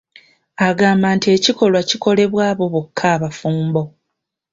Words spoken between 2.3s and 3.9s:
abo bokka abafumbo.